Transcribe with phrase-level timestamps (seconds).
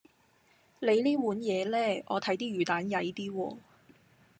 [0.79, 3.57] 你呢碗嘢呢，我睇啲魚蛋曳啲喎